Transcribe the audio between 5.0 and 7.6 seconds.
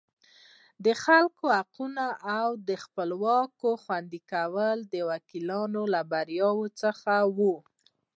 وکیلانو له بریاوو څخه وو.